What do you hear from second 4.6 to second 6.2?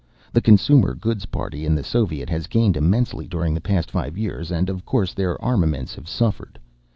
of course their armaments have